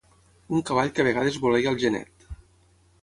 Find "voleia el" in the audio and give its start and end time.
1.43-1.79